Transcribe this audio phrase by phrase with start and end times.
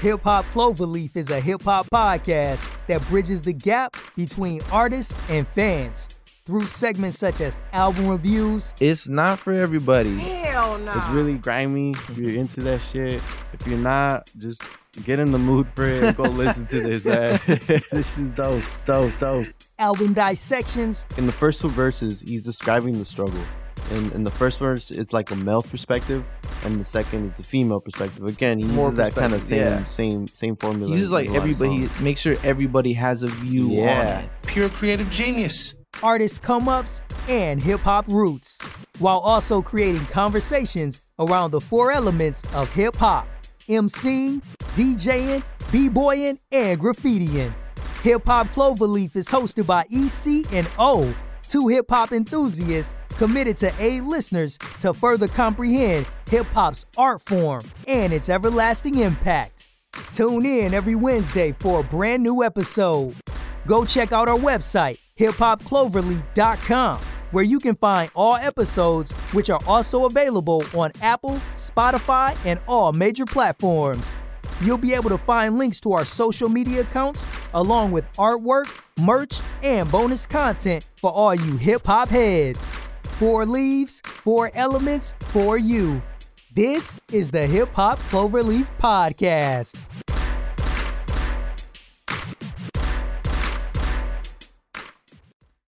[0.00, 5.46] Hip Hop Cloverleaf is a hip hop podcast that bridges the gap between artists and
[5.48, 8.72] fans through segments such as album reviews.
[8.80, 10.16] It's not for everybody.
[10.16, 10.92] Hell no.
[10.92, 13.20] It's really grimy if you're into that shit.
[13.52, 14.62] If you're not, just
[15.04, 17.38] get in the mood for it and go listen to this, man.
[17.92, 19.48] this is dope, dope, dope.
[19.78, 21.04] Album dissections.
[21.18, 23.44] In the first two verses, he's describing the struggle.
[23.90, 26.24] In, in the first verse, it's like a male perspective,
[26.64, 28.24] and the second is the female perspective.
[28.24, 29.84] Again, he More uses that kind of same, yeah.
[29.84, 30.88] same, same formula.
[30.92, 31.86] He uses like a lot of everybody.
[31.88, 32.00] songs.
[32.00, 34.20] Make sure everybody has a view on Yeah.
[34.20, 34.30] it.
[34.42, 35.74] Pure creative genius.
[36.02, 38.58] artist come ups, and hip hop roots,
[39.00, 43.26] while also creating conversations around the four elements of hip hop
[43.68, 44.40] MCing,
[44.74, 47.52] DJing, B boying, and graffitiing.
[48.02, 51.12] Hip Hop Cloverleaf is hosted by EC and O,
[51.46, 57.62] two hip hop enthusiasts committed to aid listeners to further comprehend hip hop's art form
[57.86, 59.68] and its everlasting impact.
[60.10, 63.14] Tune in every Wednesday for a brand new episode.
[63.66, 67.00] Go check out our website, hiphopcloverleaf.com,
[67.32, 72.94] where you can find all episodes, which are also available on Apple, Spotify, and all
[72.94, 74.16] major platforms.
[74.62, 79.42] You'll be able to find links to our social media accounts, along with artwork, merch,
[79.62, 82.74] and bonus content for all you hip hop heads.
[83.20, 86.00] Four leaves, four elements for you.
[86.54, 89.76] This is the Hip Hop Cloverleaf Podcast.